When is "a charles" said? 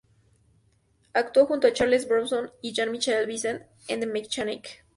1.67-2.07